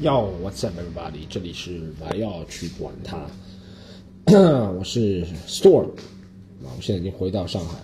[0.00, 1.20] 要 What's up, everybody？
[1.30, 3.16] 这里是不要去管它。
[4.76, 5.86] 我是 Storm
[6.62, 7.78] 啊，我现在已经回到上海，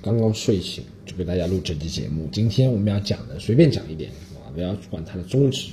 [0.00, 2.28] 刚刚睡醒，就给大家录这期节目。
[2.30, 5.70] 今天我们要讲的，随便讲一点啊，不要管它的宗旨，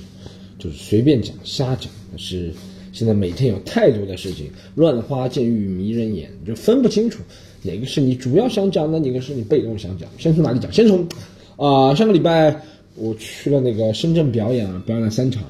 [0.58, 1.88] 就是随便讲、瞎讲。
[2.10, 2.52] 但是
[2.92, 7.22] 现在每天有太多的事情，乱花渐欲迷人眼，就分不清楚
[7.62, 10.10] 哪个是你主要想讲的，哪个是你被动想讲。
[10.18, 10.72] 先从哪里讲？
[10.72, 11.06] 先从
[11.56, 12.60] 啊，上个礼拜。
[12.96, 15.42] 我去了那个深圳表演，表演了三场，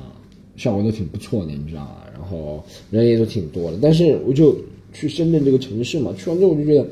[0.57, 1.97] 效果都挺不错的，你知道吗？
[2.15, 3.79] 然后人也都挺多的。
[3.83, 4.57] 但是我就
[4.93, 6.87] 去深圳这个城市嘛，去完之后我就觉得，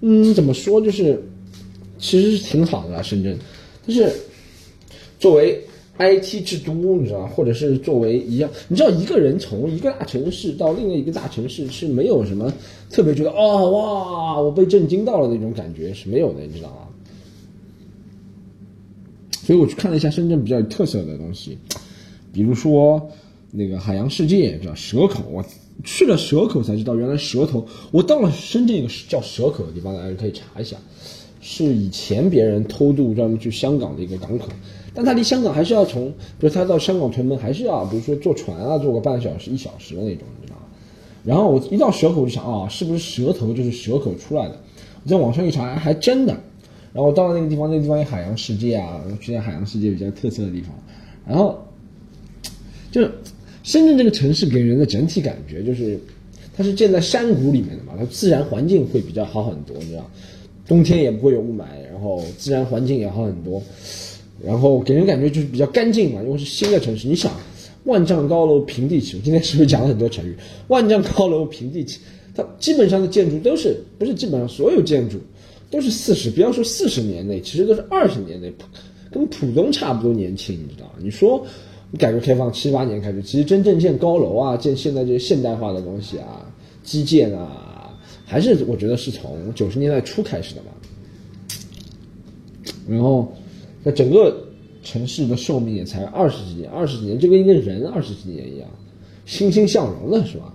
[0.00, 1.22] 嗯，怎么说，就是
[1.98, 3.38] 其实是挺好的啦，深圳。
[3.86, 4.12] 但是
[5.18, 5.58] 作为
[5.98, 12.52] IT 之都，你知道或者是作为一样，你知道一个人从一个大城市到另外一个大城市是没有什么
[12.90, 16.88] 特别觉得哦哇，我被震惊到了那种感觉是没有的，你知道吗？
[19.44, 21.58] 所以我去看了一下深圳比较有特色的东西，
[22.32, 23.10] 比如说
[23.50, 25.44] 那个海洋世界叫蛇口，我
[25.84, 27.66] 去了蛇口才知道原来蛇头。
[27.90, 30.78] 我到了深圳一个叫蛇口的地方，大家可以查一下，
[31.42, 34.48] 是以前别人偷渡专门去香港的一个港口，
[34.94, 40.62] 但它离香港还是要从，比如他到香港屯门还是要，比如说坐船啊，坐个半小时一小时的那种，你知道吗？
[41.22, 44.58] 然后我一到蛇口就想啊，是不是蛇头就是蛇口出来的？
[45.04, 46.34] 我在网上一查，还真的。
[46.94, 50.70] 然后到了那个地方，那个地方有海洋世界啊，去见海洋世界比较特色的地方。
[51.26, 51.58] 然后，
[52.92, 53.02] 就
[53.64, 55.98] 深圳这个城市给人的整体感觉就是，
[56.56, 60.08] 它是建在山谷里面的嘛，它自然环境会比较好很多，你知道，
[60.68, 63.60] 冬天也不会有雾霾，然后自然环境也好很多，
[64.40, 67.08] 然后给人感觉就是比较干净嘛，因为是新的城市。
[67.08, 67.32] 你想，
[67.86, 70.36] 万丈高楼平地起，我今天是不是讲了很多成语？
[70.68, 71.98] 万丈高楼平地起，
[72.36, 75.18] 它基本上的建筑都是不是基本上所有建筑。
[75.74, 78.54] 都是四十，不要说四十年内，其实都是二十年内，
[79.10, 80.88] 跟浦东差不多年轻，你知道？
[80.98, 81.44] 你说
[81.98, 86.46] 改革开放七八年开始，其实真正建高楼啊，建现在这些现代化的东西啊，
[86.84, 87.92] 基建啊，
[88.24, 90.70] 还是我觉得是从九十年代初开始的吧。
[92.88, 93.32] 然后，
[93.84, 94.46] 在整个
[94.84, 98.68] 城市的寿命也才二十几年，二十几年就跟一个人二十几年一样，
[99.26, 100.54] 欣欣向荣的是吧？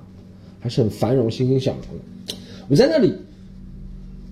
[0.62, 2.36] 还是很繁荣、欣欣向荣的。
[2.70, 3.14] 我在那里。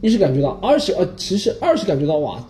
[0.02, 2.46] 一是感觉到，二是呃，其实二是感觉到哇，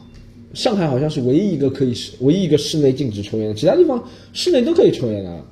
[0.54, 4.04] 上海好像是唯一一个可以室唯一一个室内禁止抽烟的，其他地方
[4.34, 5.44] 室内都可以抽烟的，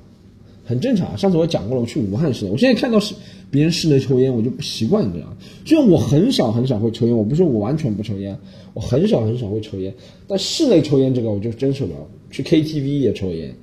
[0.66, 1.18] 很正常。
[1.18, 3.16] 上次我讲过了，我去武汉室内，我现在看到是
[3.50, 5.38] 别人室内抽烟，我就不习惯这样。
[5.66, 8.38] 虽然我很少很少会抽烟，我不是我完全不抽烟，
[8.74, 9.94] 我很少很少会抽烟，
[10.28, 12.00] 但室内抽烟这个我就真受不了。
[12.32, 13.56] 去 KTV 也抽烟，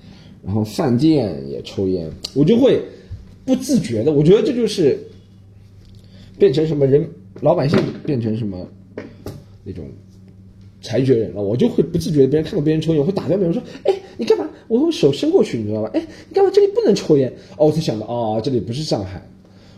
[0.42, 2.80] 然后饭店也抽烟，我就会
[3.44, 4.98] 不自觉的，我觉得这就是
[6.38, 7.06] 变成什么人。
[7.40, 8.66] 老百姓变成什么
[9.64, 9.84] 那种
[10.80, 15.90] 裁决人了，我就会不自觉的，别人看到别人抽烟，我会打断别人说：“哎，你干嘛？”我用手伸过去，你知道吧？
[15.92, 16.50] 哎，你干嘛？
[16.52, 17.66] 这里不能抽烟哦！
[17.66, 19.22] 我才想到，哦，这里不是上海，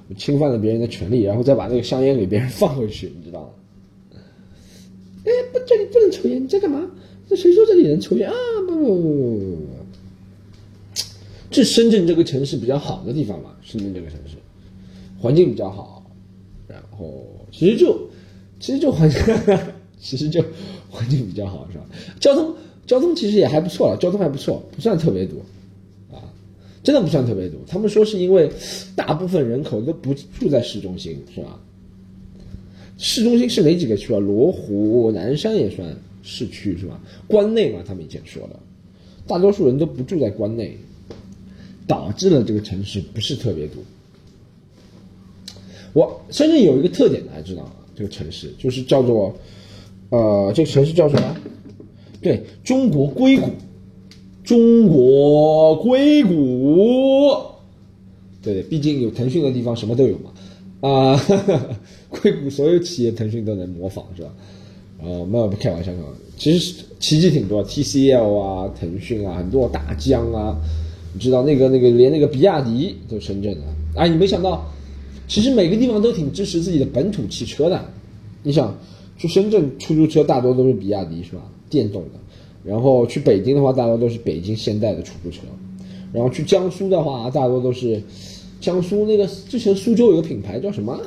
[0.09, 3.49] 我侵犯了别人的权利，然后再把那个香烟给别人放回去，你知道吗？
[5.25, 6.89] 哎，不，这里不能抽烟，你在干嘛？
[7.29, 8.35] 那谁说这里能抽烟啊？
[8.69, 9.67] 不不不不不不，
[11.51, 14.37] 这深圳这个城市比较好的地方嘛，深圳这个城市
[15.19, 16.05] 环境比较好。
[16.69, 17.25] 然后
[17.57, 17.97] 其实就，
[18.59, 19.19] 其实就环境，
[20.01, 20.45] 其实就
[20.91, 21.85] 环境比较好，是吧？
[22.19, 22.53] 交通
[22.85, 25.41] 交通其实也还不错了，交通还不错，不算特别堵，
[26.13, 26.19] 啊，
[26.83, 27.59] 真的不算特别堵。
[27.69, 28.51] 他们说是因为
[28.97, 31.61] 大部分人口都不住在市中心，是吧？
[32.99, 34.19] 市中心是哪几个区啊？
[34.19, 37.01] 罗湖、南山也算市区，是吧？
[37.29, 38.59] 关内嘛，他们以前说的，
[39.27, 40.77] 大多数人都不住在关内，
[41.87, 43.85] 导致了这个城市不是特别堵。
[45.95, 47.71] 我深圳有一个特点，大家知道吗？
[47.97, 49.33] 这个城市就是叫做，
[50.11, 51.37] 呃，这个城市叫什么？
[52.21, 53.49] 对，中国硅谷，
[54.43, 57.37] 中国硅谷。
[58.43, 60.33] 对，毕竟有腾讯的地方什么都有嘛。
[60.81, 61.17] 啊，
[62.11, 64.35] 硅谷所有企业腾讯都能模仿，是吧？
[65.01, 65.93] 呃，那不开玩笑，
[66.37, 70.57] 其实奇迹挺多，TCL 啊，腾讯啊，很多大疆啊，
[71.13, 73.61] 你知道那个那个连那个比亚迪都深圳的，
[73.95, 74.69] 啊，你没想到。
[75.27, 77.85] 其实每个地方都挺支持自己的本土汽车的，
[78.43, 78.77] 你想
[79.17, 81.43] 去深圳出租车大多都是比亚迪是吧？
[81.71, 82.11] 电动的，
[82.63, 85.41] 然后去北京的话大多都是北京现代的出租车，
[86.13, 88.01] 然后去江苏的话大多都是
[88.61, 91.01] 江苏那个之前苏州有个品牌叫什么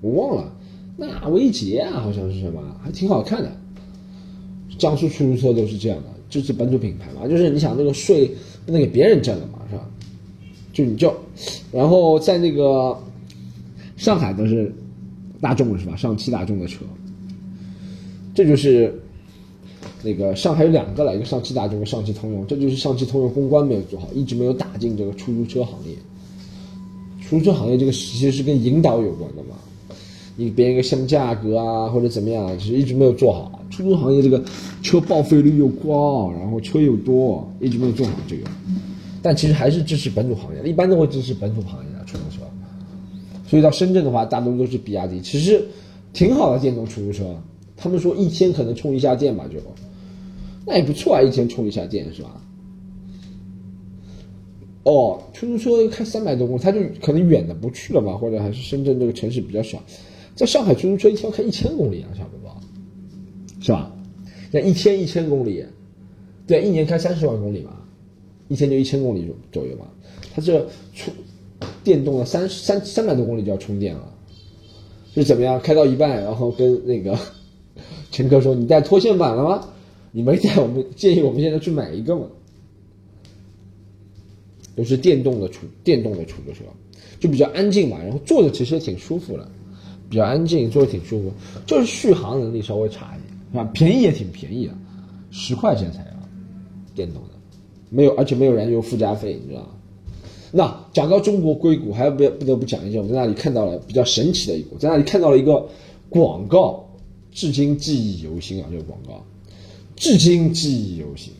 [0.00, 0.52] 我忘了，
[0.96, 3.52] 纳威捷啊好像是什么，还挺好看的。
[4.78, 8.30] 江苏出租车都是这样的，支持本土品牌嘛，就是你想那个税
[8.64, 9.88] 不能给别人挣了嘛是吧？
[10.72, 11.14] 就你就，
[11.70, 12.98] 然后在那个。
[14.00, 14.74] 上海都是
[15.42, 15.94] 大众是吧？
[15.94, 16.86] 上汽大众的车，
[18.34, 18.98] 这就是
[20.02, 25.94] 那个上海有两个了，一个上汽大众，一个上汽通用，这就是上汽通用公关没有做好，一直没有打进这个出租车行业。
[27.20, 29.54] 出租车行业这个其实是跟引导有关的嘛，
[30.34, 33.62] 你别一个什么价格啊或者怎么样，其实一直没有做好。
[33.68, 34.42] 出租行业这个
[34.82, 38.44] 车报废率又高，然后车又多，一直没有做好这个。
[39.20, 41.99] 但其实还是支持本土行业，一般都会支持本土行业的。
[43.50, 45.60] 所以到深圳的话，大多都是比亚迪，其实
[46.12, 47.36] 挺好的电动出租车。
[47.76, 49.58] 他们说一天可能充一下电吧，就
[50.64, 52.40] 那也不错啊，一天充一下电是吧？
[54.84, 59.82] 哦，出租车开三百多公里，他就可能远的不去了嘛，或者还是深圳这个城市比较小，
[60.36, 62.54] 在上海出租车一天开一千公里啊，差不多，
[63.60, 63.92] 是吧？
[64.52, 65.64] 那一天一千公里，
[66.46, 67.72] 对，一年开三十万公里嘛，
[68.46, 69.86] 一天就一千公里左右嘛。
[70.34, 70.64] 它这
[70.94, 71.10] 出
[71.82, 74.12] 电动的三三三百多公里就要充电了，
[75.14, 75.60] 是怎么样？
[75.60, 77.18] 开到一半，然后跟那个
[78.12, 79.68] 乘客说：“你带拖线板了吗？
[80.12, 82.26] 你没带，我们建议我们现在去买一个嘛。”
[84.76, 86.60] 都是电动的出电动的出租车，
[87.18, 89.46] 就比较安静嘛，然后坐着其实也挺舒服的，
[90.08, 91.32] 比较安静，坐着挺舒服，
[91.66, 93.64] 就是续航能力稍微差一点，是吧？
[93.74, 94.72] 便宜也挺便宜的，
[95.30, 96.28] 十块钱才要，
[96.94, 97.30] 电动的，
[97.90, 99.68] 没有，而且没有燃油附加费，你知道吗？
[100.52, 105.68] 那讲到中国硅谷，还要不不得不讲一件，我在那里看到了比较神奇的一个，在那里看到了一个
[106.08, 106.84] 广告，
[107.32, 108.66] 至今记忆犹新啊！
[108.70, 109.24] 这个广告，
[109.96, 111.32] 至今记忆犹新。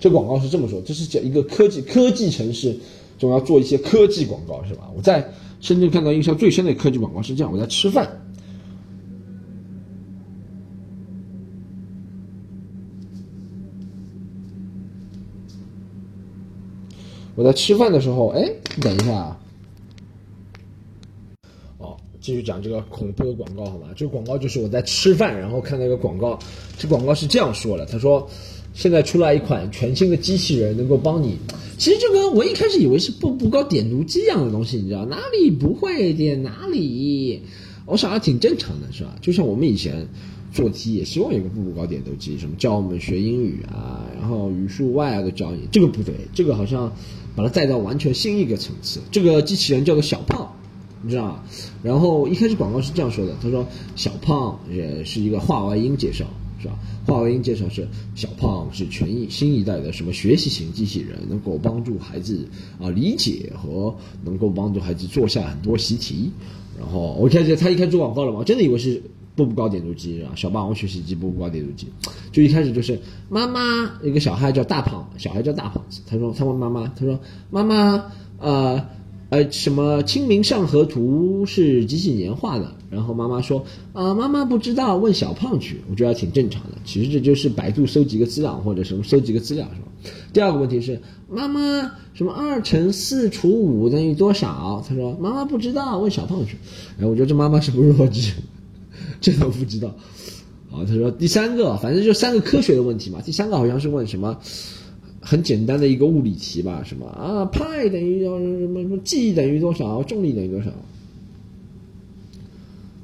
[0.00, 2.76] 这广告是这么说，这是讲一个科技科技城市，
[3.18, 4.90] 总要做一些科技广告，是吧？
[4.96, 5.26] 我在
[5.60, 8.08] 深圳看到印象最深的科技广告是这样：我在吃饭，
[17.36, 19.38] 我在吃饭的时候，哎，你等一下啊，
[21.78, 23.86] 哦，继续讲这个恐怖的广告好吗？
[23.94, 26.36] 这个广告就是我在吃饭，然后看到一个广告，
[26.76, 28.28] 这广告是这样说的，他说。
[28.74, 31.38] 现在出来一款全新的机器人，能够帮你。
[31.78, 37.40] 其实就跟我一开始以为是步步高点读机一样的东西，你知道哪里不会点哪里。
[37.86, 39.16] 我想还挺正常的，是吧？
[39.22, 40.06] 就像我们以前
[40.56, 45.68] 做题也希望有个步步高点读机，什么教我们学英语啊，然后语数外啊都教你。
[45.70, 46.90] 这个不对，这个好像
[47.36, 49.00] 把它带到完全新一个层次。
[49.12, 50.50] 这个机器人叫做小胖，
[51.02, 51.42] 你知道吗？
[51.82, 56.24] 然后一开始广告是这样说的，他说小胖也是一个话外音介绍。
[56.58, 56.78] 是吧？
[57.04, 62.48] 话外音介绍是小胖是全一新一代的什么学习型机器人，能够帮助孩子
[62.80, 63.94] 啊理解和
[64.24, 66.30] 能够帮助孩子做下很多习题。
[66.78, 69.02] 然后我开始他一开始做广告了嘛，真的以为是
[69.36, 71.86] 步步高点读机啊，小霸王学习机步步高点读机。
[72.32, 72.98] 就一开始就是
[73.28, 73.60] 妈妈
[74.02, 78.04] 一个小孩叫大胖，小孩叫大胖子，他说他问妈妈，他说妈妈
[78.40, 78.84] 呃。
[79.28, 82.72] 呃，什么《清明上河图》是几几年画的？
[82.88, 85.80] 然后妈妈说啊，妈妈不知道，问小胖去。
[85.90, 90.14] 我觉得挺正常的，其实这就是百度搜集个资料或者什么搜集个资料是吧？
[90.32, 91.60] 第二个问题是妈妈
[92.14, 94.80] 什么二乘四除五等于多少？
[94.88, 96.56] 他说妈妈不知道，问小胖去。
[97.00, 98.32] 哎，我觉得这妈妈是不是弱智？
[99.26, 99.88] 这都不知道。
[100.70, 103.20] 啊，他说第三个，反正就三个科学的问题嘛。
[103.20, 104.38] 第三个好像是问什么？
[105.20, 110.70] 很简单的一个物理题吧，什么啊，派等于什么什么什么 g 等于多少，重力等于多少？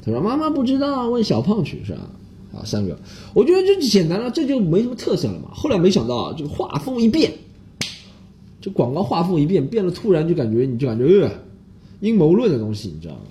[0.04, 2.10] 他说妈妈不知道，问小胖去是吧？
[2.54, 2.96] 啊，三个，
[3.34, 5.48] 我觉得这简单了，这就没什么特色了嘛。
[5.52, 7.32] 后来没想到这个画风一变，
[8.60, 11.32] 这广告画风一变，变了，突然就感觉你就感觉呃，
[11.98, 13.22] 阴谋论的东西，你知道吗？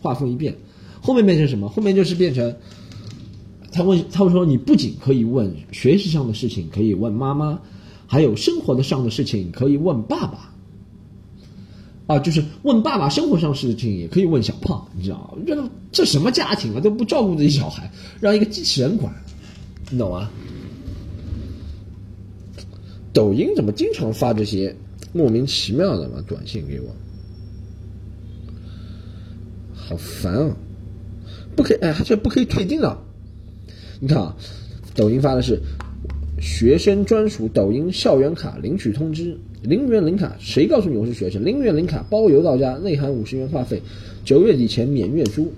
[0.00, 0.56] 画风一变，
[1.02, 1.68] 后面变成什么？
[1.68, 2.56] 后面就是变成
[3.70, 7.60] 他问，他们说你不仅可以问学习上的事情，可以问妈妈。
[8.04, 10.52] 还有生活的上的事情可以问爸爸，
[12.06, 15.30] 啊，就是问爸爸生活上事情也可以问小胖，你知道吗？
[15.32, 17.90] 我觉得这什么家庭啊，都不照顾自己小孩，
[18.20, 19.10] 让一个机器人管，
[19.90, 20.28] 你懂吗？
[23.14, 24.76] 抖音怎么经常发这些
[25.14, 26.94] 莫名其妙的嘛短信给我？
[29.74, 30.54] 好烦啊！
[31.56, 33.02] 不可以，哎，这不可以退订了。
[34.00, 34.36] 你看啊，
[34.94, 35.60] 抖音发的是。
[36.40, 41.44] 学生专属抖音校园卡领取通知，零元领卡，谁告诉你我是学生？
[41.44, 43.80] 零元领卡包邮到家，内含五十元话费，
[44.24, 45.52] 九月底前免月租。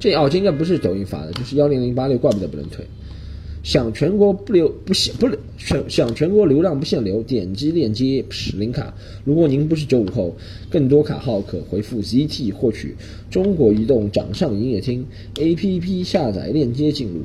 [0.00, 2.84] 这哦，这应该不是抖音发的，就是幺零零八六，怪不得不能退。
[3.62, 8.92] 想全国不流不限不享享全国流量不限流，点击链接使领卡。
[9.24, 10.34] 如果您不是九五后，
[10.68, 12.96] 更多卡号可回复 ZT 获取。
[13.30, 17.20] 中国移动掌上营业厅 APP 下载链接进入。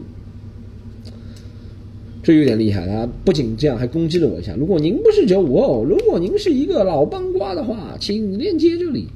[2.21, 4.53] 这有点厉害他不仅这样，还攻击了我一下。
[4.55, 9.07] 如果您不是九五后，如果您是一个老帮瓜的话，请链接这里。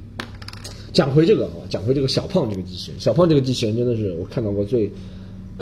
[0.92, 4.90] 讲回这个啊，讲回这个小胖这个机器人，小胖这个机器人真的是我看到过最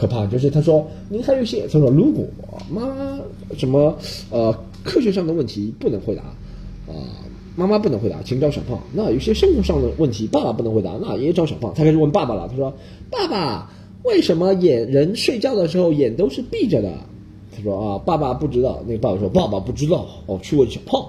[0.00, 2.24] 可怕，就是他说您还有些，他说如果
[2.70, 3.20] 妈
[3.58, 3.94] 什么
[4.30, 4.50] 呃
[4.82, 6.22] 科学上的问题不能回答
[6.88, 6.96] 啊、
[7.54, 8.80] 妈妈不能回答，请找小胖。
[8.94, 11.74] 那有些生活上的问题，爸爸不能回答，那也找小胖。
[11.74, 12.72] 他开始问爸爸了，他说
[13.10, 13.70] 爸爸
[14.04, 16.90] 为什么眼人睡觉的时候眼都是闭着的？
[17.54, 18.82] 他说啊，爸爸不知道。
[18.86, 21.00] 那个爸爸说爸爸不知道，哦，去问小胖。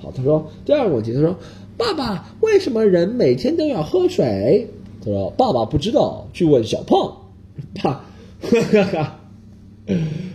[0.00, 1.36] 好，他说第二个问题，他说
[1.76, 4.66] 爸爸为什么人每天都要喝水？
[5.04, 7.18] 他说爸爸不知道，去问小胖。
[7.82, 8.04] 爸，
[8.40, 9.20] 哈哈，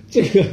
[0.10, 0.46] 这个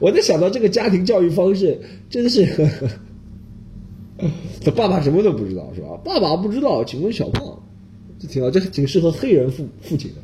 [0.00, 1.80] 我在想到这个家庭教育方式
[2.10, 4.30] 真是，呵呵
[4.64, 5.88] 他爸爸什么都不知道是吧？
[6.04, 7.42] 爸爸不知道，请问小胖，
[8.18, 10.16] 这挺好，这挺适合黑人父父亲的，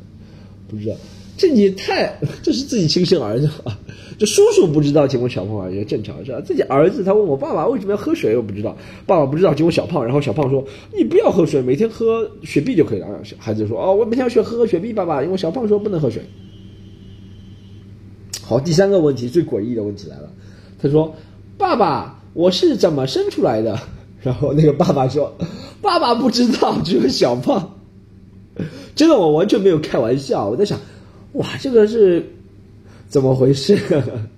[0.67, 0.95] 不知道。
[1.37, 3.79] 这你太这是自己亲生儿子啊！
[4.21, 6.39] 这叔叔不知道，请问小胖啊，也正常是吧？
[6.41, 10.63] 自己儿子他问我爸爸为什么要喝水，我不知道，爸爸不知道，请问小胖，然后小胖说
[10.95, 13.07] 你不要喝水，每天喝雪碧就可以了。
[13.39, 16.21] 孩子说哦，我每天要学喝雪碧，爸爸，因为小胖说不能喝水。
[18.43, 20.31] 好，第三个问题最诡异的问题来了，
[20.79, 21.15] 他说
[21.57, 23.79] 爸爸，我是怎么生出来的？
[24.21, 25.35] 然后那个爸爸说
[25.81, 27.77] 爸爸不知道，只有小胖。
[28.93, 30.77] 真的，我完全没有开玩笑，我在想。
[31.33, 32.35] 哇，这个是
[33.11, 33.77] 怎么回事？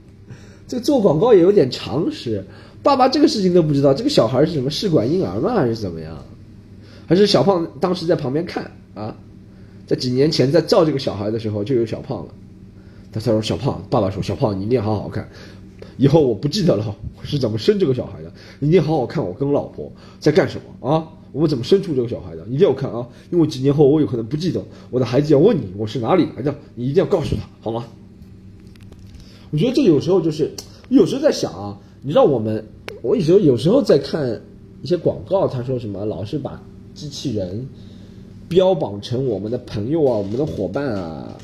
[0.67, 2.43] 这做广告也有点常识。
[2.81, 5.53] 爸爸这个事情都不知道，这个小孩是什么试管婴儿吗？
[5.53, 6.17] 还是怎么样？
[7.05, 9.15] 还是小胖当时在旁边看啊？
[9.85, 12.33] 在几年前在造这个小孩的时候就有小胖了。
[13.11, 15.29] 他他说小胖，爸爸说小胖，你一定好好看。
[15.97, 21.07] 以后我不记得了我是怎么生这个小孩的，你一定好好看我跟老婆在干什么啊？
[21.31, 22.43] 我们怎么生出这个小孩的？
[22.47, 23.07] 一定要看啊！
[23.29, 27.85] 因为几年后我有可能不记得，我的孩子要问你我是哪里来的，你一定要告诉他，好吗？
[29.53, 30.51] 我觉得这有时候就是，
[30.89, 32.65] 有时候在想啊，你知道我们，
[33.03, 34.41] 我有时候有时候在看
[34.81, 36.59] 一些广告，他说什么老是把
[36.95, 37.67] 机器人
[38.49, 41.37] 标榜成我们的朋友啊，我们的伙伴啊，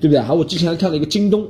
[0.00, 0.18] 对不对？
[0.18, 1.46] 还我之前还看了一个京东，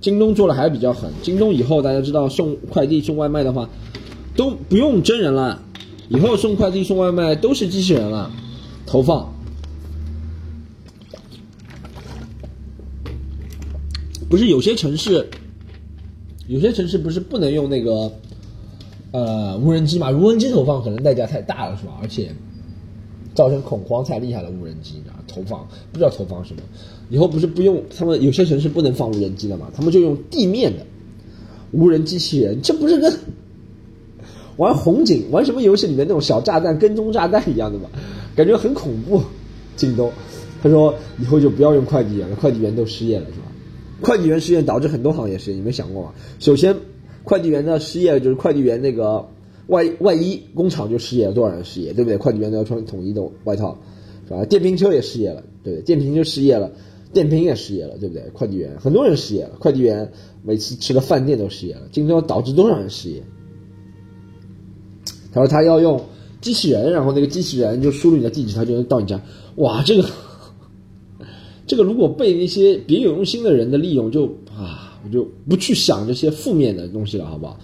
[0.00, 3.70] 京东做的还比较狠，京东以后大家知道送快递送外卖的话
[4.34, 5.62] 都不用真人了。
[6.08, 8.28] 以后送快递、送外卖都是机器人了，
[8.84, 9.32] 投放。
[14.30, 15.26] 不是有些城市，
[16.46, 18.12] 有些城市不是不能用那个，
[19.10, 20.08] 呃，无人机嘛？
[20.12, 21.98] 无人机投放可能代价太大了，是吧？
[22.00, 22.30] 而且
[23.34, 26.62] 造成恐慌太厉害了，无人机啊，投放不知道投放什么。
[27.08, 29.68] 以后不是不用他们有些城市不能放无人机了嘛？
[29.74, 30.86] 他们就用地面的
[31.72, 33.12] 无人机器人，这不是跟？
[34.56, 37.90] 玩红警，玩什么游戏里面那种小炸弹、跟踪炸弹一样的吧，
[38.36, 39.20] 感觉很恐怖。
[39.74, 40.12] 京东，
[40.62, 43.49] 他说以后就不要用快递员了，快递员都失业了，是吧？
[44.00, 46.12] 快递员失业导致很多行业失业，你没想过吗？
[46.38, 46.76] 首先，
[47.24, 49.28] 快递员的失业就是快递员那个
[49.66, 52.16] 外外衣工厂就失业了，多少人失业，对不对？
[52.16, 53.78] 快递员都要穿统一的外套，
[54.26, 54.44] 是吧？
[54.44, 55.82] 电瓶车也失业了，对不对？
[55.82, 56.72] 电瓶车失业了，
[57.12, 58.24] 电瓶也失业了，对不对？
[58.32, 60.10] 快递员很多人失业了，快递员
[60.42, 63.22] 每次吃的饭店都失业了，京东导致多少人失业？
[65.32, 66.00] 他说他要用
[66.40, 69.20] 机器人，然后那个机器人就输入你的地址，他就能到你家。
[69.56, 70.08] 哇，这个
[71.70, 77.60] 这个如果被那些别有用心的人的利用，就啊，我就不去想这些负面的东西了，好不好？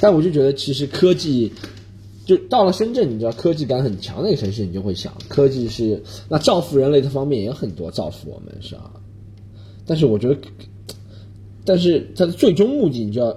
[0.00, 1.52] 但我就觉得，其实科技
[2.24, 8.88] 就到了深圳，你知道科技感很强的一个城市，你就会想，科技是那造福人类的方面也很多，造福我们是吧？
[9.84, 10.38] 但是我觉得，
[11.64, 13.36] 但是它的最终目的，你就要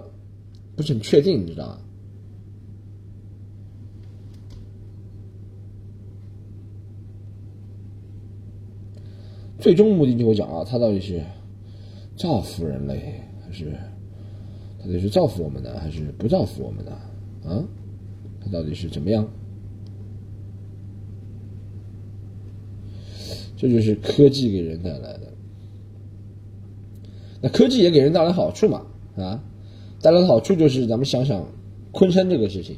[0.76, 1.78] 不是很确定，你知道吗？
[9.62, 11.22] 最终目的就会讲啊，他到底是
[12.18, 13.72] 造福人类，还是
[14.80, 16.92] 他到底是造福我们的，还是不造福我们的
[17.48, 17.64] 啊？
[18.44, 19.26] 他到底是怎么样？
[23.56, 25.32] 这就是科技给人带来的。
[27.40, 28.82] 那科技也给人带来好处嘛？
[29.16, 29.44] 啊，
[30.02, 31.46] 带来的好处就是，咱们想想
[31.92, 32.76] 昆山这个事情，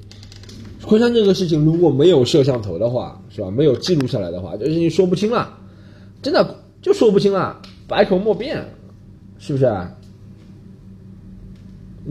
[0.81, 3.49] 昆山这个事情如果没有摄像头的话，是吧？
[3.49, 5.57] 没有记录下来的话，这事情说不清了，
[6.21, 6.52] 真的。
[6.83, 8.63] 就说不清了，百口莫辩，
[9.39, 9.65] 是不是？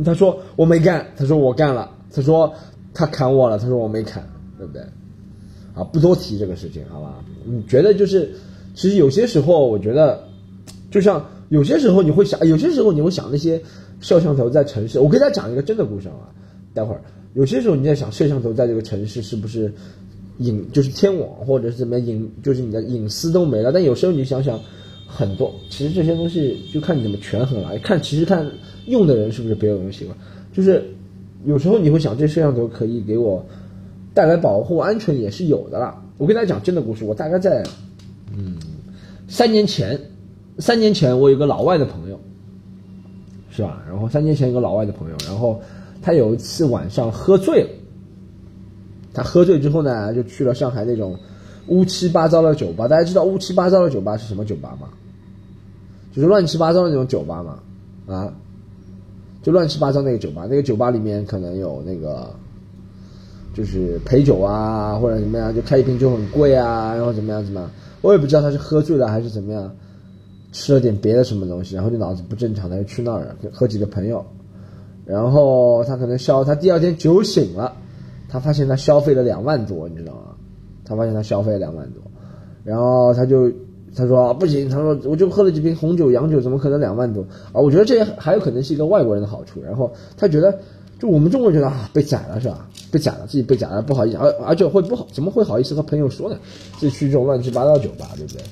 [0.03, 2.53] 他说我没干，他说我干了，他说
[2.95, 4.27] 他砍我了，他说我没砍，
[4.57, 4.83] 对不对？
[5.75, 7.23] 啊，不多提这个事情，好吧？
[7.45, 8.33] 你觉得就是，
[8.75, 10.27] 其实有些时候，我觉得，
[10.91, 13.63] 就像有些时候你会想，有些时候你会想那些
[14.01, 16.33] 摄像头在城市，我给大家讲一个真的故事啊。
[16.73, 17.03] 待会儿
[17.35, 19.71] 有些时候你在想摄像头在这个城市是不是？
[20.39, 23.71] 隐就是天网，或者是怎么隐，就是你的隐私都没了。
[23.73, 24.59] 但有时候你想想，
[25.07, 27.79] 很多其实这些东西就看你怎么权衡了。
[27.79, 28.51] 看其实看
[28.87, 30.17] 用的人是不是别有用心了。
[30.53, 30.83] 就是
[31.45, 33.45] 有时候你会想，这摄像头可以给我
[34.15, 36.03] 带来保护安全，也是有的啦。
[36.19, 37.63] 我跟大家讲真的故事，我大概在
[38.37, 38.57] 嗯
[39.29, 39.99] 三年前
[40.59, 42.21] 三年前我有个老外的朋友，
[43.51, 43.83] 是吧？
[43.89, 45.61] 然后三年前有个老外的朋友，然后
[46.01, 47.69] 他有一次晚上喝醉了，
[49.15, 51.19] 他喝醉之后呢，就去了上海那种
[51.69, 52.89] 乌七八糟的酒吧。
[52.89, 54.89] 大家知道乌七八糟的酒吧是什么酒吧吗？
[56.15, 57.59] 就是乱七八糟的那种酒吧嘛，
[58.07, 58.33] 啊，
[59.43, 62.29] 就乱七八糟那个酒吧，那个酒吧里面可能有那个，
[63.55, 67.71] 就是陪酒啊，或者怎么样，就开一瓶酒很贵啊，然后怎么样怎么样，
[68.03, 69.75] 我也不知道他是喝醉了还是怎么样，
[70.53, 74.23] 吃了点别的什么东西，然后就脑子不正常，他就去那儿和几个朋友，
[75.07, 77.75] 然后他可能消，他第二天酒醒了，
[78.33, 80.35] 他发现他消费了两万多，你知道吗？
[80.85, 82.03] 他发现他消费了两万多，
[82.65, 83.53] 然后他就。
[83.95, 87.21] 他说不行，他说我就喝了几瓶红酒、洋酒，怎么可能两万多
[87.53, 87.61] 啊？
[87.61, 89.63] 我觉得这也还有可能是一个外国人的好处。
[89.63, 90.59] 然后他觉得，
[90.99, 92.67] 就我们中国人觉得啊，被宰了是吧？
[92.91, 96.39] 被宰了，自己被宰了，不好意思，而而且会不好，怎么会好意思和朋友说呢？
[96.79, 98.43] 自己去这种乱七八糟酒吧，对不对？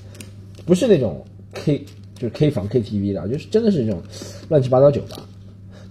[0.66, 4.02] 不是那种 K，就是 K 房 KTV 的，就是真的是这种
[4.50, 5.22] 乱七八糟酒吧。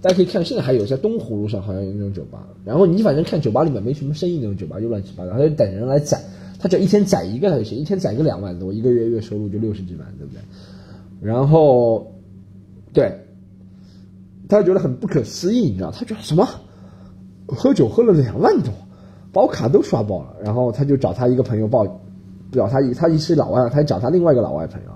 [0.02, 2.46] 大家可以看，现在还有在东湖路上好像有那种酒吧。
[2.64, 6.20] 然后你反正看酒吧里面没什么生意那种酒吧，就乱七八糟，他就等人来宰。
[6.58, 10.40] 他只要一天宰一个他就行，一天宰个两万多，一个月月收入就六十几万，对不对？
[11.20, 12.12] 然后，
[12.92, 13.12] 对，
[14.48, 15.90] 他觉得很不可思议，你知道？
[15.90, 16.48] 他觉得什么？
[17.46, 18.72] 喝酒喝了两万多，
[19.32, 20.36] 把我卡都刷爆了。
[20.42, 21.86] 然后他就找他一个朋友报，
[22.52, 24.90] 找他一他一是老外，他找他另外一个老外朋友。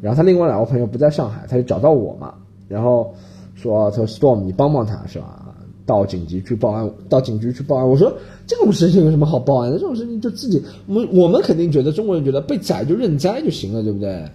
[0.00, 2.34] 然后他另外两个朋友不在上海，他就找到我嘛。
[2.68, 3.14] 然后
[3.60, 5.54] 说：“他说 Storm，你帮帮他，是吧？
[5.86, 8.12] 到警局去报案，到警局去报案。”我说。
[8.46, 9.78] 这种事情有什么好报案的？
[9.78, 14.28] 这种事情就自己，我们我们肯定觉得中国人觉得被宰就认栽就行了，对不对？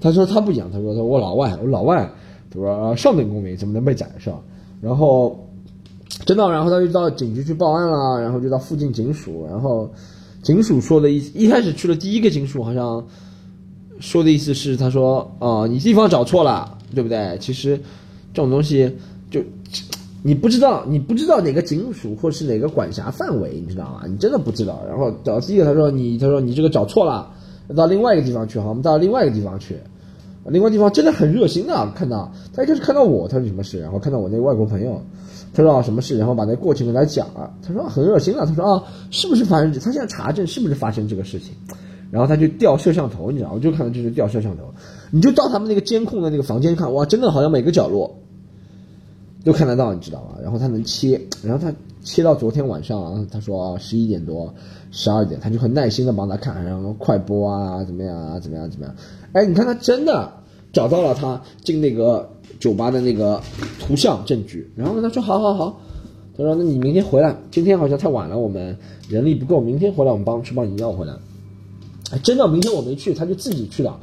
[0.00, 2.10] 他说他不一样，他说他我老外，我老外，
[2.50, 4.40] 他说上等公民怎么能被宰是吧？
[4.80, 5.46] 然后
[6.24, 9.90] 真的，然后他就到警局去报案了，然后就到附近警署，然后
[10.42, 13.04] 警署说的意一开始去了第一个警署，好像
[13.98, 17.36] 说的意思是他说啊，你地方找错了，对不对？
[17.38, 17.78] 其实
[18.32, 18.90] 这种东西
[19.30, 19.40] 就。
[20.22, 24.02] 你不知道，你不知道哪个警署或是哪个管辖范围，你知道吗？
[24.06, 24.82] 你真的不知道。
[24.86, 27.26] 然后找第一个，他说你，他说你这个找错了，
[27.74, 28.58] 到另外一个地方去。
[28.58, 29.78] 好，我们到另外一个地方去，
[30.44, 31.90] 另外地方真的很热心的。
[31.94, 33.80] 看到他一开始看到我，他说什么事？
[33.80, 35.00] 然后看到我那外国朋友，
[35.54, 36.18] 他说啊什么事？
[36.18, 37.50] 然后把那过程跟他讲了。
[37.66, 38.44] 他说很热心的。
[38.44, 39.72] 他说啊，是不是发生？
[39.72, 41.54] 他现在查证是不是发生这个事情？
[42.10, 44.64] 然后他就调摄像头，你知道，我就看到就是调摄像头。
[45.10, 48.16] 你就到他们那个监控的那个房间看，哇，真的好像每个角落。
[49.42, 50.36] 都看得到，你知道吗？
[50.42, 54.52] 然后他能切，然后他切到昨天晚上，他说十一点多、
[54.90, 58.94] 十二点，他就很耐心的帮他看，然后快播啊，怎么样啊，怎么样怎么样？
[59.32, 60.30] 哎，你看他真的
[60.74, 63.40] 找到了他进那个酒吧的那个
[63.78, 65.80] 图像证据，然后跟他说好好好，
[66.36, 68.76] 他说那你明天回来，今天好像太晚了，我们
[69.08, 71.14] 人力不够，明天回来我们帮去帮你要回来。
[72.12, 73.98] 哎，真的，明天我没去，他就自己去了，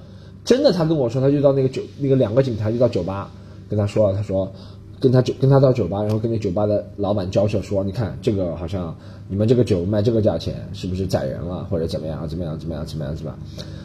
[0.47, 3.29] 真的，他跟我说，他就到那个酒那个两个警察就到酒吧
[3.69, 4.51] 跟他说了，他说。
[4.99, 8.97] 跟他酒跟他到酒吧，然后跟那酒吧的老板交涉说：“你看这个好像
[9.29, 12.27] 你们这个酒卖这个价钱，是不是宰人了，或者怎么样？
[12.27, 12.57] 怎么样？
[12.57, 12.83] 怎么样？
[12.83, 13.15] 怎么样？
[13.15, 13.37] 是吧？”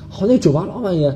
[0.08, 1.14] 好，那酒吧老板也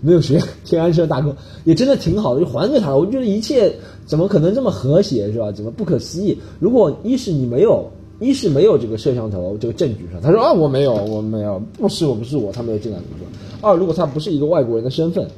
[0.00, 2.98] 没有学天安社大哥，也真的挺好的，就还给他了。
[2.98, 3.70] 我觉得一切
[4.06, 5.52] 怎么可能这么和谐，是吧？
[5.52, 6.38] 怎么不可思议？
[6.58, 7.90] 如果一是你没有，
[8.22, 12.98] 一是没有这个摄像头这个证据上，他说啊我没有，我没有，不是我不是我，他没有进来。
[12.98, 15.28] 说二，如果他不是一个外国人的身份，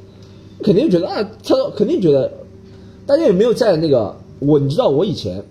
[0.63, 2.31] 肯定觉得啊，他肯定觉得。
[3.07, 4.57] 大家有没有在那个我？
[4.57, 5.43] 你知道我以前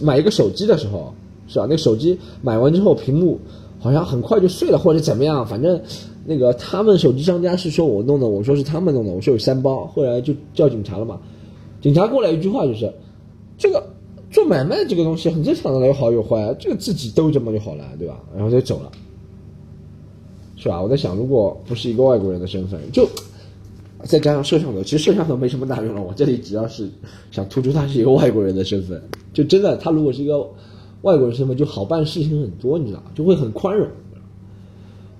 [0.00, 1.12] 买一个手机的时候，
[1.48, 1.64] 是吧？
[1.64, 3.40] 那个手机买完之后，屏幕
[3.80, 5.44] 好像很快就碎了，或者怎么样？
[5.44, 5.80] 反正
[6.24, 11.18] 那个他们手机商家是说我弄的，我说是他们弄的，我说有三包，后来就叫警察了嘛。
[11.82, 12.92] 警察过来一句话就是：
[13.58, 13.82] 这个
[14.36, 18.22] 做买卖这个东西很正常的，有好有坏，这个自己兜着嘛就好了，对吧？
[18.34, 18.92] 然后就走了，
[20.56, 20.82] 是吧？
[20.82, 23.08] 我在想，如果不是一个外国人的身份，就。
[24.04, 26.02] 再加上摄像头，其实摄像头没什么大用了。
[26.02, 26.88] 我这里主要是
[27.32, 30.38] 想突出他是一个外国人的身份，就真的他如果是一个
[31.00, 33.88] 外国人身份，就好办事情很多，你知道就会很宽容。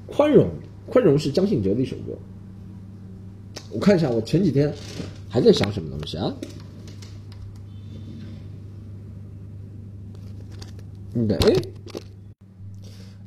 [0.07, 0.47] 宽容，
[0.89, 2.13] 宽容是张信哲的一首歌。
[3.73, 4.73] 我看一下，我前几天
[5.29, 6.33] 还在想什么东西啊？
[11.27, 11.57] 对，哎，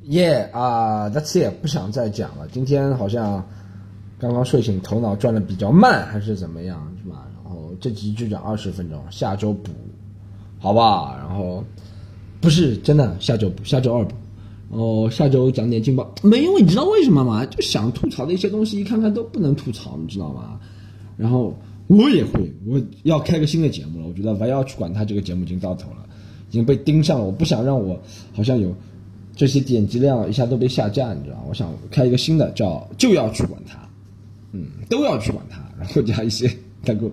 [0.03, 2.47] 耶啊，That's it，不想再讲了。
[2.51, 3.45] 今天好像。
[4.21, 7.25] 刚刚睡醒，头脑转的比较慢，还是怎么样，是吧？
[7.41, 9.71] 然后这集就讲二十分钟，下周补，
[10.59, 11.15] 好吧？
[11.17, 11.63] 然后
[12.41, 14.13] 不是真的，下周补，下周二补。
[14.71, 17.45] 哦，下周讲点劲爆，没有，你知道为什么吗？
[17.45, 20.59] 就想吐槽的一些东西，一看看都不能吐槽，你知道吗？
[21.15, 24.07] 然后我也会，我要开个新的节目了。
[24.09, 26.08] 我觉得不要去管他这个节目已经到头了，
[26.49, 27.25] 已经被盯上了。
[27.25, 27.99] 我不想让我
[28.33, 28.75] 好像有
[29.35, 31.43] 这些点击量一下都被下架，你知道？
[31.47, 33.79] 我想开一个新的，叫就要去管它，
[34.51, 36.49] 嗯，都要去管它，然后加一些
[36.85, 37.09] 能够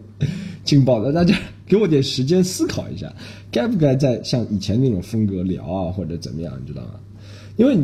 [0.64, 3.12] 劲爆的，大家给我点时间思考一下，
[3.51, 6.94] 该不该再像以前那种风格聊啊，或者怎么样，你知道吗？
[7.57, 7.79] 因为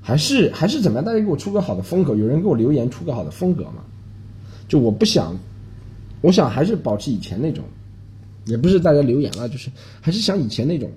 [0.00, 3.84] 还是还是怎么样，大家给我出个好的风格，有人给我留言出个好的风格嘛？
[4.68, 5.38] 就我不想，
[6.20, 7.64] 我想还是保持以前那种，
[8.46, 10.90] 也不是大家留言了，就是还是想以前那种。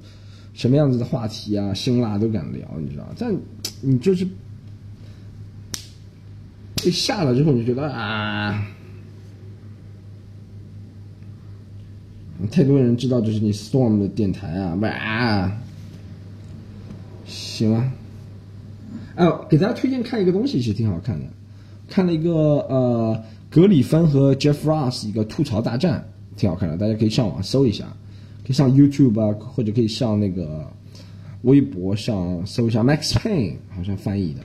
[0.54, 3.08] 什么样子的话题啊，辛辣都敢聊，你知道？
[3.16, 3.32] 但
[3.80, 4.28] 你就是
[6.84, 8.68] 被下了之后，你就觉得啊，
[12.50, 15.52] 太多人知道这是你 Storm 的电台啊，哇，
[17.28, 17.94] 行啊。
[19.16, 21.28] 哎，给大家推荐看一个东西，其实挺好看的，
[21.88, 27.86] 看了一个呃格里芬和 Jeff Ross 一个吐槽大战，挺好看的，大家可以上网搜一下。
[28.46, 30.66] 可以上 YouTube 啊，或者可以上那个
[31.42, 34.40] 微博上搜一下 Max Payne，好像翻译的，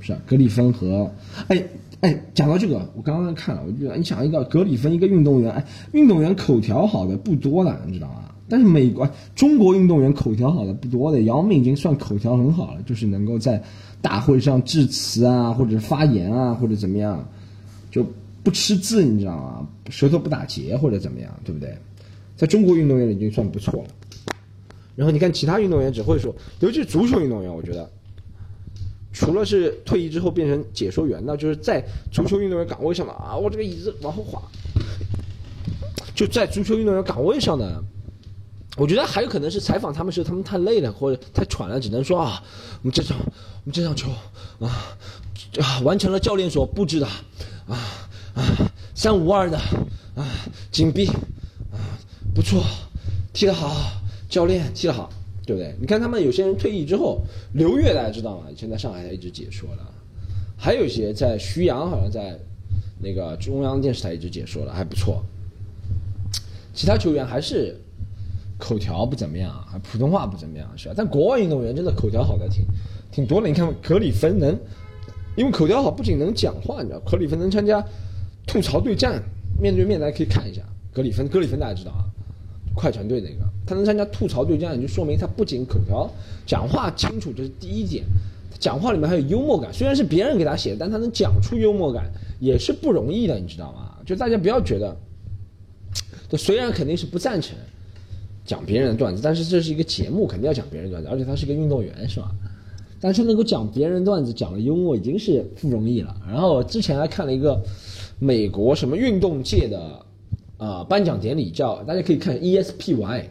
[0.00, 1.10] 是啊，格里芬和
[1.48, 1.62] 哎
[2.00, 8.24] 哎，讲到这个，我刚刚看了，我觉得你想一个格里芬一个运动员，哎，运动员口条好的不多的，你知道吗？
[8.46, 13.62] 但是美国中国运动员口条好的不多的，姚明已经算口条很好了，就是能够在
[14.02, 17.26] 大会上致辞啊，或者发言啊，或者怎么样，
[17.90, 18.04] 就
[18.42, 19.68] 不吃字，你知道吗？
[19.90, 21.76] 舌头不打结或者怎么样，对不对？
[22.36, 23.88] 在中国运动员已经算不错了，
[24.96, 27.90] 然后你看其他运动员只会说，尤其是足球运动员，我觉得，
[29.12, 34.40] 除了是退役之后变成解说员的，就是在足球运动员岗位上的啊，我这个椅子往后滑，
[36.14, 37.84] 就在足球运动员岗位上的，
[38.78, 42.42] 我觉得还有可能是采访他们时他们太累了或者太喘了，只能说啊，
[42.82, 44.08] 我们这场我们这场球
[44.60, 44.96] 啊
[45.60, 47.06] 啊完成了教练所布置的
[47.68, 47.99] 啊
[48.34, 49.58] 啊三五二的
[50.14, 50.26] 啊
[50.70, 51.78] 紧逼啊。
[52.34, 52.64] 不错，
[53.32, 53.74] 踢得好，
[54.28, 55.10] 教练踢得好，
[55.44, 55.74] 对不对？
[55.80, 57.20] 你看他们有些人退役之后，
[57.54, 58.44] 刘越大家知道吗？
[58.50, 59.92] 以前在上海一直解说了，
[60.56, 62.38] 还有一些在徐阳，好像在
[63.00, 65.24] 那个中央电视台一直解说了，还不错。
[66.72, 67.76] 其他球员还是
[68.58, 70.94] 口条不怎么样，还普通话不怎么样，是吧？
[70.96, 72.64] 但国外运动员真的口条好的挺
[73.10, 73.48] 挺多的。
[73.48, 74.56] 你看格里芬能，
[75.36, 77.84] 因为口条好，不仅能讲话，你知道，格里芬能参加
[78.46, 79.22] 吐槽对战，
[79.60, 82.04] 面对面大家可以看一下格里芬，格里芬大家知道啊。
[82.74, 86.08] 快船队那个，他能参加吐槽对战，就说明他不仅口条
[86.46, 88.04] 讲话清楚，这是第一点。
[88.60, 93.96] 讲话里面还有幽默感，虽然是别人给他写的，但他能讲出幽默感也是不容易的，你知道吗？
[94.06, 94.96] 就大家不要觉得，
[96.28, 97.56] 这虽然肯定是不赞成
[98.44, 102.30] 讲别人的段子，但是这是一个节目，肯定要讲别人段子，而且他是个运动员，是吧？
[103.00, 106.14] 但是能够讲别人段子，讲的幽默已经是不容易了。
[106.28, 107.58] 然后之前还看了一个
[108.20, 110.06] 美国什么运动界的。
[110.60, 113.24] 啊，颁奖典礼叫大家可以看 ESPY，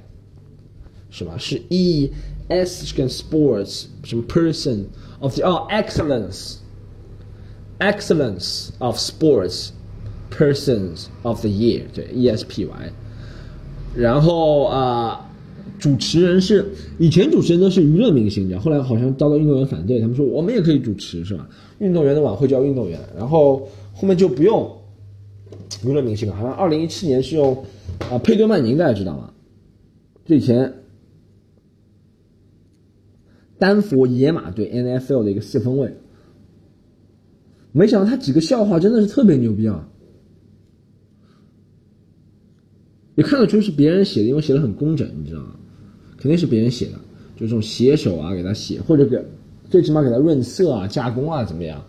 [1.11, 1.37] 是吧？
[1.37, 2.09] 是 E
[2.47, 4.85] S 跟 Sports 什么 Person
[5.19, 9.69] of the 哦 Excellence，Excellence of Sports
[10.31, 12.89] Persons of the Year，对 ESPY。
[13.95, 15.29] 然后啊，
[15.77, 16.65] 主持人是
[16.97, 21.47] 以前主持人都是娱乐明星，后来好像遭到运动员反对，他们说我们也可以主持，是吧？
[21.77, 24.67] 运动员的晚会叫运动员，然后后面就不用。
[25.83, 27.65] 娱乐明星好像二零一七年是用
[28.09, 29.33] 啊佩顿曼宁，大家知道吗？
[30.25, 30.73] 这以前
[33.57, 35.93] 丹佛野马队 N F L 的一个四分卫，
[37.71, 39.87] 没想到他几个笑话真的是特别牛逼啊！
[43.15, 45.55] 也看得出是别人写的，因为写的很工整，你知道吗？
[46.17, 46.93] 肯定是别人写的，
[47.35, 49.21] 就这种写手啊给他写，或者给
[49.69, 51.85] 最起码给他润色啊、加工啊怎么样？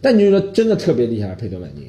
[0.00, 1.84] 但你觉得真的特别厉害，佩顿曼宁。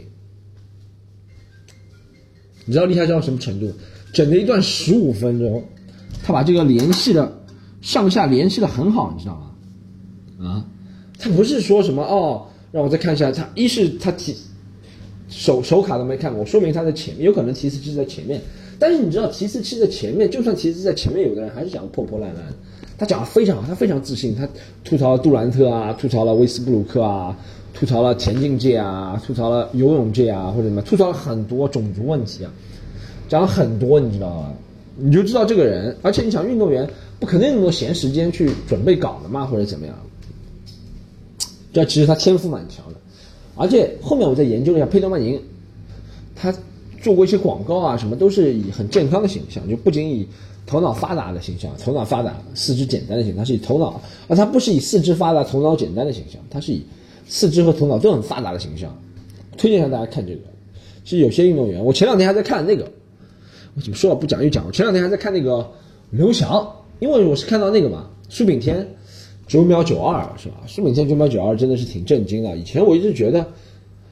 [2.69, 3.73] 你知道厉害到什么程度？
[4.13, 5.63] 整了一段十五分钟，
[6.21, 7.41] 他把这个联系的
[7.82, 9.34] 上下联系的很好，你知道
[10.38, 10.47] 吗？
[10.47, 10.65] 啊，
[11.17, 14.36] 他不是说什么哦，让我再看一下，他一是他提
[15.29, 18.39] 手手卡都没看过，说明他在前面，有可能提词器在前面。
[18.77, 22.43] 但是你知道提词器在前面，就算提词在前面，有的人还是讲破破烂烂。
[22.99, 24.47] 他讲的非常好，他非常自信，他
[24.84, 27.36] 吐槽杜兰特啊，吐槽了威斯布鲁克啊。
[27.73, 32.51] 吐槽了田径界啊，吐槽了游泳界啊，或者什么，吐槽了很多种族问题啊，
[33.29, 34.53] 讲了很多，你知道吗？
[34.97, 36.86] 你就知道这个人，而且你想，运动员
[37.21, 39.95] 不可能那么多闲时间去准备稿的嘛，或者怎么样？
[41.71, 42.95] 这其实他天赋蛮强的，
[43.55, 45.39] 而且后面我再研究了一下，佩德曼宁，
[46.36, 46.53] 他
[47.01, 50.27] 做过一些广告啊，什么都是以很健康的形象，就不仅以
[50.65, 56.84] 头脑发达的形象，头脑发达、四肢简单的形象，他是以头脑，而他不是以四肢发达、头脑简单的形象，他是以。
[57.29, 58.93] 四肢和头脑都很发达的形象，
[59.55, 60.41] 推荐一下大家看这个。
[61.05, 62.91] 其实有些运动员，我前两天还在看那个，
[63.75, 64.65] 我怎么说了不讲又讲。
[64.65, 65.65] 我前两天还在看那个
[66.09, 66.67] 刘翔，
[66.99, 68.85] 因为我是看到那个嘛，苏炳添
[69.47, 70.55] 九秒九二是吧？
[70.67, 72.57] 苏炳添九秒九二真的是挺震惊的。
[72.57, 73.45] 以前我一直觉得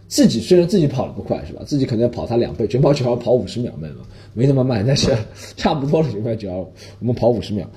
[0.07, 1.61] 自己虽然自己跑得不快是吧？
[1.65, 5.15] 自己可能要跑他两倍，九秒九二跑五十秒慢嘛，没那么慢，但是
[5.57, 6.57] 差不多了九秒九二，
[6.99, 7.67] 我们跑五十秒。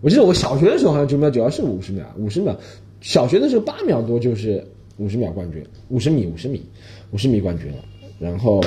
[0.00, 2.56] 我记得我小学的时候好像九秒九二是五十秒，五十秒。
[3.00, 4.66] 小学的时候八秒多就是
[4.98, 6.64] 五十秒冠军，五十米五十米
[7.10, 7.84] 五十米冠军了。
[8.18, 8.62] 然后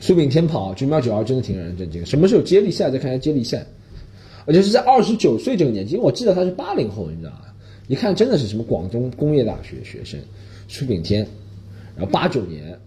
[0.00, 2.04] 苏炳添跑九秒九二真的挺让人震惊。
[2.06, 2.90] 什么时候接力赛？
[2.90, 3.64] 再看一下接力赛，
[4.46, 7.42] 而且是在二十九岁这个年纪，因为我记得他是八零后，你知道吗？
[7.88, 10.18] 一看真的是什么广东工业大学学生
[10.68, 11.26] 苏炳添，
[11.94, 12.78] 然后八九年，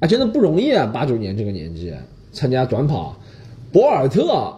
[0.00, 0.86] 啊，真的不容易啊！
[0.86, 1.92] 八九年这个年纪
[2.32, 3.20] 参加短跑，
[3.70, 4.56] 博尔特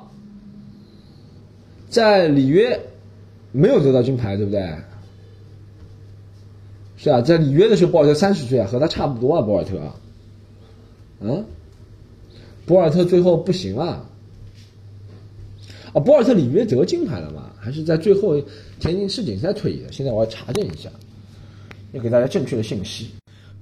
[1.89, 2.79] 在里约
[3.51, 4.61] 没有得到金牌，对不对？
[7.03, 9.81] 是啊，在里约的时候，博尔特三十岁啊，和他差不多啊，博尔特，
[11.21, 11.43] 嗯，
[12.67, 14.07] 博尔特最后不行了，
[15.95, 17.53] 啊，博尔特里约得金牌了嘛？
[17.59, 18.39] 还是在最后
[18.79, 19.91] 田径世锦赛退役的？
[19.91, 20.91] 现在我要查证一下，
[21.93, 23.09] 要给大家正确的信息。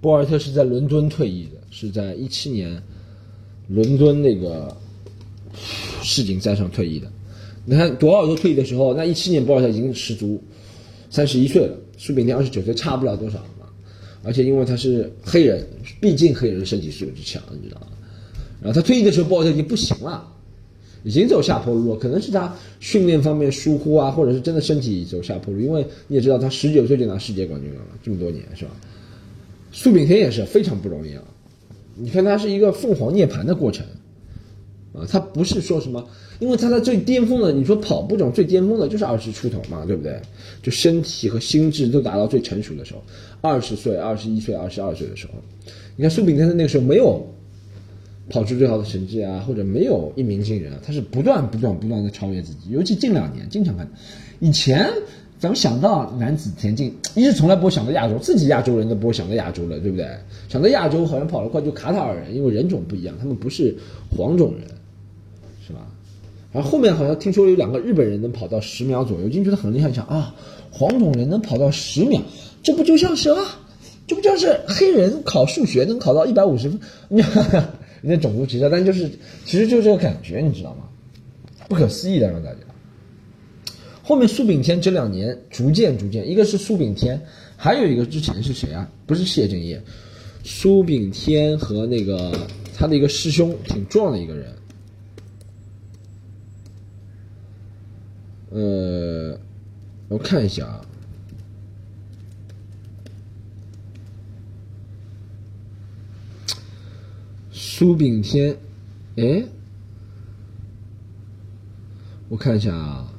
[0.01, 2.83] 博尔特是在伦敦退役的，是在一七年
[3.69, 4.77] 伦敦那个
[6.03, 7.07] 世锦赛上退役的。
[7.65, 10.43] 你看，博尔特退役的时候，那一七年博尔特已经十足
[11.09, 11.77] 三十一岁了。
[11.99, 13.67] 苏炳添二十九岁，差不了多少嘛，
[14.23, 15.67] 而且因为他是黑人，
[16.01, 17.89] 毕竟黑人身体素质强，你知道吗？
[18.63, 20.27] 然后他退役的时候，博尔特已经不行了，
[21.03, 25.61] 已经走下坡路了，可能是他训练方面疏忽啊，或者是真的身体走下坡路。
[25.61, 28.71] 因为你也知道，他十九岁就拿世界冠军了，这么多年是吧？
[29.73, 31.23] 苏炳添也是非常不容易啊，
[31.95, 33.85] 你看他是一个凤凰涅槃的过程。
[34.95, 36.05] 啊，他不是说什么，
[36.39, 40.21] 因为他在最巅峰的，你说跑步这种最巅峰的，就是二十出头嘛，对不对？
[40.63, 43.03] 就身体和心智都达到最成熟的时候，
[43.41, 45.33] 二十岁、二十一岁、二十二岁的时候，
[45.97, 47.27] 你看苏炳添在那个时候没有
[48.31, 53.89] 跑出最好的成绩啊，或者没有一鸣惊人啊，他是不断、不断、不断的超越自己，尤其近两年经常看，
[54.39, 54.89] 以前
[55.41, 60.07] 咱们想到男子田径，一是从来不会想到亚洲，自己亚洲人都不会想到亚洲了，对不对？
[60.49, 63.77] 想到亚洲好像跑得快就卡塔尔人，因为人种不一样，他们不是
[64.09, 64.78] 黄种人。
[66.51, 70.35] 然后后面好像听说有两个日本人能跑到十秒左右，就觉得很厉害，想啊，
[70.71, 72.23] 黄种人能跑到十秒，
[72.63, 73.61] 这不就像是啊，
[74.07, 76.81] 这不就是黑人考数学能考到一百五十分？
[78.01, 79.11] 人家种族歧视，但就是
[79.45, 80.85] 其实就是这个感觉，你知道吗？
[81.69, 82.59] 不可思议的让大家。
[84.03, 87.21] 后面苏炳添这两年逐渐逐渐，一个是苏炳添，
[87.57, 88.89] 还有一个之前是谁啊？
[89.05, 89.83] 不是谢震业，
[90.45, 92.33] 苏炳添和那个
[92.75, 94.55] 他的一个师兄，挺壮的一个人。
[98.51, 99.39] 呃，
[100.09, 100.81] 我看一下啊，
[107.53, 108.57] 苏炳添，
[109.17, 109.45] 哎，
[112.31, 113.13] 我看一下啊，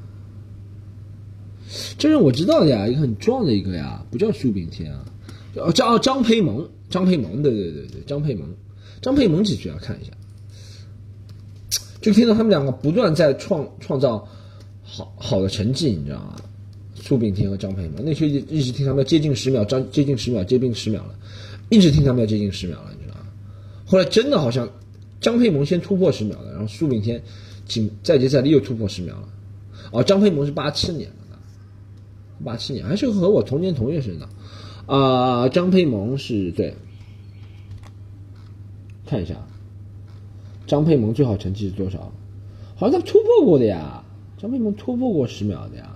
[2.00, 5.06] 这人我知道的呀，一个很壮的一个呀，不叫苏炳添啊，
[5.54, 8.50] 叫张张培萌，张培萌，对对对对，张培萌，
[9.00, 9.78] 张培萌几句啊？
[9.80, 10.12] 看一下，
[12.02, 14.28] 就听到他们两个不断在创创造。
[14.92, 16.36] 好好的成绩，你知道吗？
[16.96, 21.16] 苏炳添和张培萌，那时候一直听他们接近十秒，张接近十秒，接近十秒了，
[21.70, 23.28] 一直听他们接近十秒了，你知道吗？
[23.86, 24.70] 后来真的好像
[25.22, 27.22] 张培萌先突破十秒了，然后苏炳添
[27.66, 29.30] 紧再接再厉又突破十秒了。
[29.92, 31.38] 哦，张培萌是八七年的，
[32.44, 34.28] 八七年还是和我同年同月生的
[34.86, 35.48] 啊？
[35.48, 36.76] 张培萌是对，
[39.06, 39.36] 看一下，
[40.68, 42.12] 张培萌最好成绩是多少？
[42.76, 44.04] 好像他突破过的呀。
[44.40, 45.96] 张培萌突破过十秒的呀？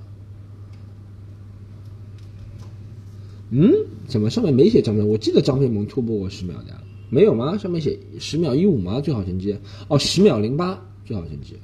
[3.52, 3.72] 嗯？
[4.06, 5.02] 怎么上面没写张培？
[5.02, 7.58] 我记得张培萌突破过十秒的呀，没有吗？
[7.58, 9.00] 上面写十秒一五吗？
[9.00, 9.58] 最好成绩？
[9.88, 11.56] 哦，十秒零八最好成绩，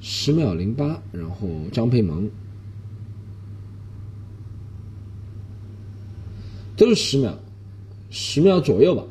[0.00, 1.02] 十秒零八。
[1.10, 2.30] 然后张培萌
[6.76, 7.36] 都是十秒，
[8.10, 9.04] 十秒左右吧。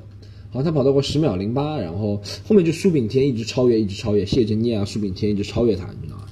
[0.51, 6.22] 好，他跑到过十秒零八，然后后面就苏炳添一直超越，一直超越谢震业啊，苏炳添一直超越他，你知道吗？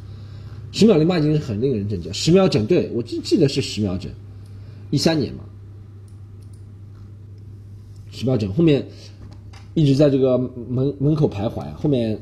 [0.71, 2.13] 十秒零八已经是很令人震惊。
[2.13, 4.11] 十秒整，对我记记得是十秒整，
[4.89, 5.43] 一三年嘛。
[8.09, 8.85] 十秒整后面
[9.73, 12.19] 一直在这个门门口徘徊，后面，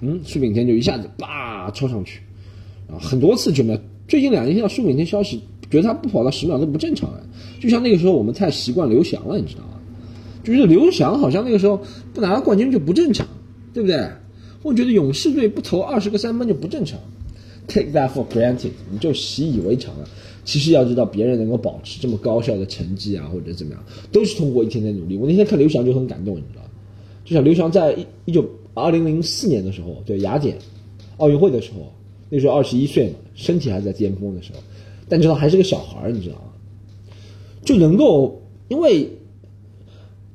[0.00, 2.20] 嗯，苏炳添就一下子叭冲上去，
[2.88, 3.78] 啊，很多次九秒。
[4.06, 7.20] 最近两年听到苏炳添消息，觉得他不跑到十秒都不正常啊。
[7.60, 9.80] 就像那个时候我们太习惯刘翔了，你知道吗？
[10.42, 11.78] 就是刘翔好像那个时候
[12.14, 13.26] 不拿冠军就不正常，
[13.74, 14.10] 对不对？
[14.62, 16.98] 我觉得勇士队不投二十个三分就不正常
[17.66, 20.08] ，take that for granted，你就习以为常了。
[20.44, 25.16] 其实要知道，别人能够保持这么高效的成绩啊，或者怎么样，都是通过一天天努力。
[25.16, 26.62] 我那天看刘翔就很感动，你知道
[27.24, 30.56] 就像刘翔在一一九二零零四年的时候，对雅典
[31.18, 31.92] 奥运会的时候，
[32.30, 34.58] 那时候二十一岁嘛，身体还在巅峰的时候，
[35.08, 36.42] 但知道还是个小孩儿，你知道吗？
[37.62, 39.06] 就能够因为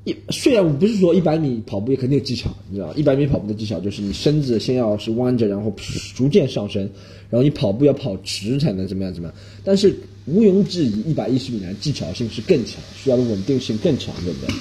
[0.05, 5.73] 一虽然我不是说一百米跑步也肯定有技巧，你知道，一百米跑步的技巧就是你身子先要是弯着，然后
[6.13, 6.81] 逐渐上升，
[7.29, 9.37] 然后你跑步要跑直才能怎么样怎么样。
[9.63, 14.55] 但是毋庸置疑，一百一十米栏技巧性是更强，需要的稳定性更强，对不对？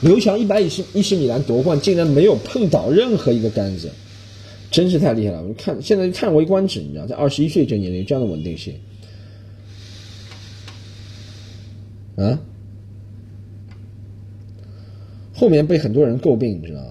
[0.00, 3.88] 刘翔一百一十一十米栏夺冠，竟然没有碰倒任何一个杆子，
[4.68, 5.44] 真是太厉害了！
[5.46, 8.74] 你看现在叹为观止，你知道，在二十一岁这年龄这样的稳定性，
[12.16, 12.40] 啊，
[15.32, 16.88] 后面被很多人诟病，你知道吗？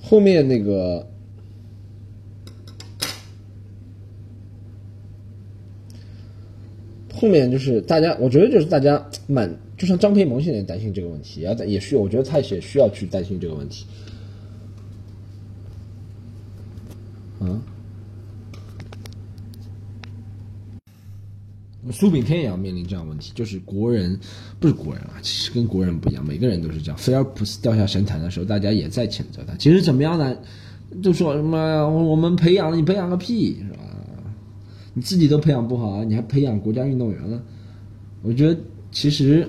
[0.00, 1.06] 后面那个。
[7.14, 13.86] 后面就是大家，我觉得就是大家蛮，就像张培萌现在担心这个问题，也也需要，我觉得他也需要去担心这个问题。
[22.02, 24.18] 苏炳添也要面临这样问题，就是国人
[24.58, 26.98] 不是国人啊，其实跟国人不一样，每个人都是这样。
[26.98, 29.54] 菲尔普斯掉下神坛的时候，大家也在谴责他。
[29.54, 30.36] 其实怎么样呢？
[31.00, 33.78] 就说什么我们培养你培养个屁，是吧？
[34.94, 37.40] 你自己都培养不好，你还培养国家运动员了？
[38.22, 38.60] 我觉得
[38.90, 39.48] 其实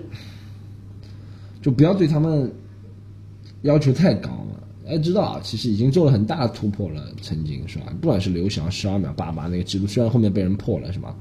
[1.59, 2.53] 就不要对他们
[3.63, 4.91] 要求太高了。
[4.91, 7.85] 要知道，其实已经做了很大的突破了，曾经是吧？
[7.99, 11.17] 不管是刘翔十二秒八八那个记录，虽然后面被人破了，是吧？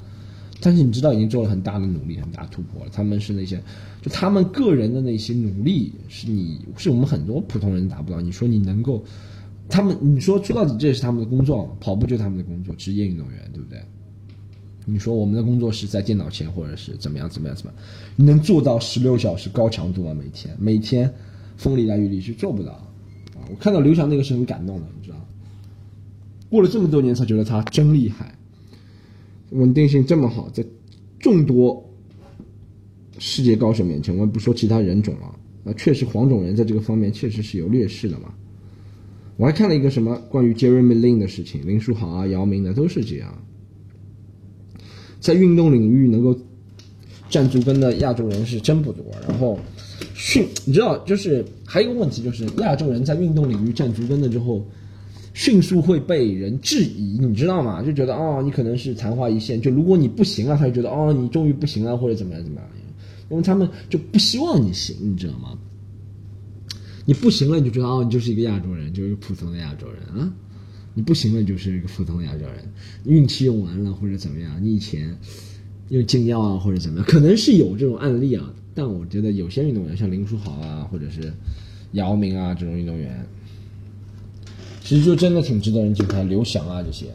[0.64, 2.90] 但是你知道已经做了很大的努力，很大突破了。
[2.92, 3.60] 他们是那些，
[4.00, 8.20] 就他们个人的那些努力，是你是我们很多普通人达不到。
[8.20, 9.04] 你说你能够，
[9.68, 13.82] 他们你说说到底这也是他们的工作，跑步就是他们的工作，职业运动员，对不对？
[14.84, 17.72] 你说我们的工作是在电脑前，或者是怎么样怎么样怎么？
[17.72, 17.82] 样？
[18.16, 20.14] 你能做到十六小时高强度吗？
[20.14, 21.12] 每天每天
[21.56, 23.42] 风里来雨里去做不到啊！
[23.50, 25.16] 我看到刘翔那个是很感动的，你知道
[26.48, 28.34] 过了这么多年才觉得他真厉害，
[29.52, 30.64] 稳定性这么好，在
[31.18, 31.82] 众多
[33.18, 38.34] 世界高手面前，我们不说其他人种了，那确实黄种人在这个方面确实是有劣势的嘛。
[39.36, 43.42] 我还看了一个什么关于 Jeremy Lin 的事情，林书豪啊、姚明的都是这样。
[45.20, 46.36] 在运动领域能够
[47.30, 49.04] 站足跟的亚洲人是真不多。
[49.26, 49.58] 然后，
[50.14, 54.66] 训，你知道，就是还有一个问题，就是亚洲人在运动领域站足跟了之后，
[55.34, 57.82] 迅速会被人质疑，你知道吗？
[57.82, 59.60] 就觉得哦，你可能是昙花一现。
[59.60, 62.68] 就如果你不行了，他就觉得哦，你终于不行了，或者怎么样怎么样。
[63.30, 65.58] 因为他们就不希望你行，你知道吗？
[67.06, 70.32] 你不行了，你就觉得哦，你就是一个亚洲人，就是一个普通的亚洲人啊。
[70.94, 72.70] 你不行了，就是一个普通的亚洲人，
[73.06, 74.62] 运气用完了或者怎么样？
[74.62, 75.16] 你以前
[75.88, 77.06] 用禁药啊，或者怎么样？
[77.08, 81.32] 可能是有这种案例啊，但我觉得有些运动员，像林书豪啊，或者是
[81.92, 83.26] 姚明啊这种运动员，
[84.92, 86.22] 其实就真的挺值得人敬佩。
[86.24, 87.06] 刘翔啊这些，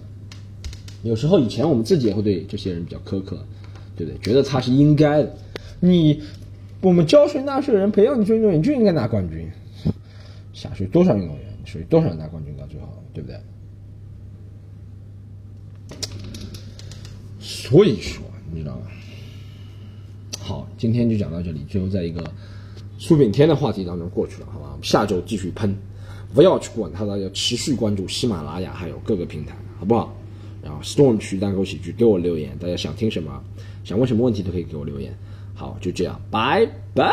[1.04, 3.38] 有时候以前我们自己也会对这些人比较苛刻，
[3.96, 4.18] 对不对？
[4.18, 5.38] 觉得他是应该的。
[5.80, 6.20] 你
[6.82, 9.48] 我们交税纳税人培养你运动员，就应该拿冠军。
[10.54, 13.40] 下水多少运动员，属于多少人拿冠军到最后，对不对？
[17.40, 18.88] 所以说，你知道吗？
[20.40, 22.28] 好，今天就讲到这里，最后在一个
[22.98, 24.76] 苏炳添的话题当中过去了，好吧？
[24.82, 25.78] 下周继续喷，
[26.34, 30.16] 不要去管它了，要持续关注喜马拉雅还有各个平台，好不好？
[30.62, 33.42] 然后 Storm 区单口喜剧给我留言，大家想听什么，
[33.84, 35.16] 想问什么问题都可以给我留言。
[35.56, 37.12] 好，就这样，拜拜。